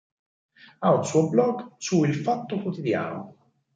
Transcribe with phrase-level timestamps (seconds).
[0.79, 3.35] Ha un suo blog su "Il Fatto Quotidiano".